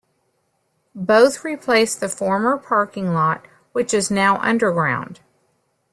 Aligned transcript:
Both 0.95 1.43
replace 1.45 1.93
the 1.95 2.09
former 2.09 2.57
parking 2.57 3.13
lot, 3.13 3.45
which 3.71 3.93
is 3.93 4.09
now 4.09 4.37
underground. 4.39 5.19